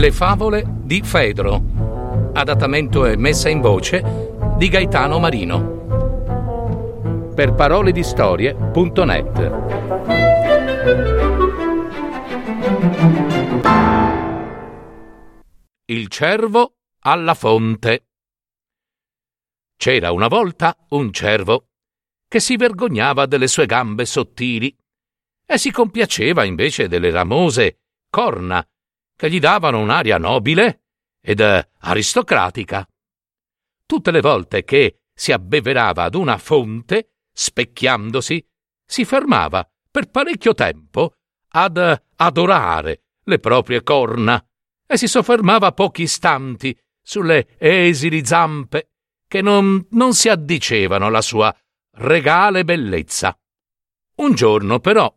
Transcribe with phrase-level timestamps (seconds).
[0.00, 2.30] Le favole di Fedro.
[2.32, 4.02] Adattamento e messa in voce
[4.56, 7.34] di Gaetano Marino.
[7.34, 9.52] Per parole di storie.net.
[15.84, 18.06] Il cervo alla fonte.
[19.76, 21.66] C'era una volta un cervo
[22.26, 24.74] che si vergognava delle sue gambe sottili
[25.44, 28.66] e si compiaceva invece delle ramose corna
[29.20, 30.84] che gli davano un'aria nobile
[31.20, 31.42] ed
[31.80, 32.88] aristocratica.
[33.84, 38.42] Tutte le volte che si abbeverava ad una fonte, specchiandosi,
[38.82, 41.16] si fermava per parecchio tempo
[41.48, 44.42] ad adorare le proprie corna
[44.86, 48.92] e si soffermava pochi istanti sulle esili zampe
[49.28, 51.54] che non, non si addicevano alla sua
[51.96, 53.38] regale bellezza.
[54.14, 55.14] Un giorno, però,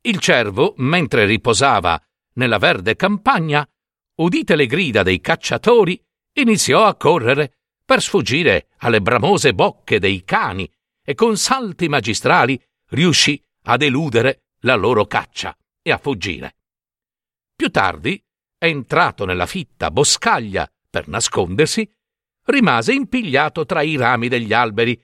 [0.00, 2.00] il cervo, mentre riposava
[2.36, 3.68] nella verde campagna,
[4.16, 6.02] udite le grida dei cacciatori,
[6.34, 10.70] iniziò a correre per sfuggire alle bramose bocche dei cani
[11.04, 16.56] e con salti magistrali riuscì ad eludere la loro caccia e a fuggire.
[17.54, 18.22] Più tardi,
[18.58, 21.88] entrato nella fitta boscaglia per nascondersi,
[22.46, 25.00] rimase impigliato tra i rami degli alberi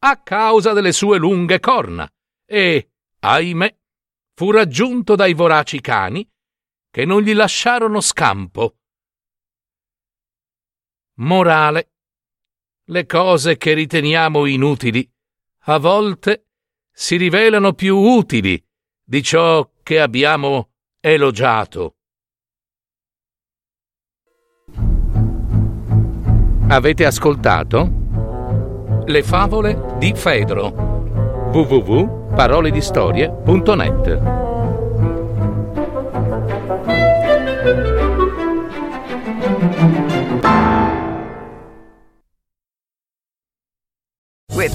[0.00, 2.10] a causa delle sue lunghe corna
[2.46, 3.76] e, ahimè,
[4.34, 6.28] fu raggiunto dai voraci cani
[6.94, 8.76] che non gli lasciarono scampo.
[11.14, 11.90] Morale.
[12.84, 15.12] Le cose che riteniamo inutili
[15.62, 16.50] a volte
[16.92, 18.64] si rivelano più utili
[19.02, 20.70] di ciò che abbiamo
[21.00, 21.96] elogiato.
[26.68, 29.02] Avete ascoltato?
[29.04, 30.68] Le favole di Fedro
[31.50, 34.43] www.paroledistorie.net